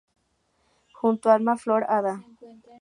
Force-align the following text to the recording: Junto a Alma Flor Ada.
Junto 0.93 1.29
a 1.29 1.35
Alma 1.35 1.57
Flor 1.59 1.85
Ada. 1.87 2.23